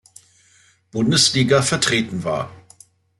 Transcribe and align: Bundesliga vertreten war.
Bundesliga 0.91 1.61
vertreten 1.61 2.23
war. 2.23 2.51